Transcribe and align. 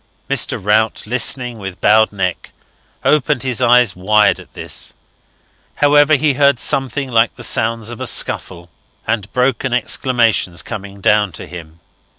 Mr. 0.27 0.57
Rout, 0.59 1.03
listening 1.05 1.59
with 1.59 1.79
bowed 1.79 2.11
neck, 2.11 2.49
opened 3.05 3.43
his 3.43 3.61
eyes 3.61 3.95
wide 3.95 4.39
at 4.39 4.55
this. 4.55 4.95
However, 5.75 6.15
he 6.15 6.33
heard 6.33 6.59
something 6.59 7.11
like 7.11 7.35
the 7.35 7.43
sounds 7.43 7.91
of 7.91 8.01
a 8.01 8.07
scuffle 8.07 8.71
and 9.05 9.31
broken 9.31 9.75
exclamations 9.75 10.63
coming 10.63 11.01
down 11.01 11.31
to 11.33 11.45
him. 11.45 11.81